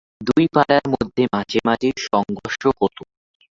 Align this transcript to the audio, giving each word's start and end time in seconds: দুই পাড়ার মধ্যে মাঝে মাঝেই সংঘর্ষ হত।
দুই 0.27 0.45
পাড়ার 0.53 0.85
মধ্যে 0.93 1.23
মাঝে 1.33 1.59
মাঝেই 1.67 1.93
সংঘর্ষ 2.07 2.61
হত। 2.79 2.97